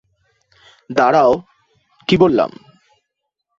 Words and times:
দাঁড়াও, 0.89 1.31
কী 2.07 2.15
বললাম? 2.17 2.51